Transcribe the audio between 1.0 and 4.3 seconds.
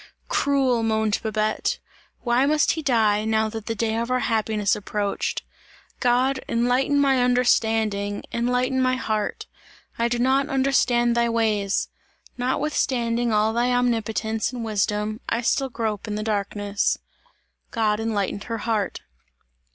Babette, "why must he die, now that the day of our